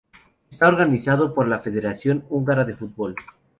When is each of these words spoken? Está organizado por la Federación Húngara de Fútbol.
Está 0.49 0.67
organizado 0.67 1.31
por 1.31 1.47
la 1.47 1.59
Federación 1.59 2.25
Húngara 2.27 2.65
de 2.65 2.75
Fútbol. 2.75 3.13